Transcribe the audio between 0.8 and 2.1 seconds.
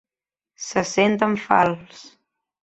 sent en fals.